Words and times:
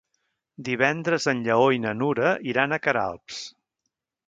Divendres 0.69 1.27
en 1.33 1.43
Lleó 1.49 1.67
i 1.77 1.83
na 1.85 1.93
Nura 2.01 2.33
iran 2.55 2.73
a 2.79 2.83
Queralbs. 2.87 3.45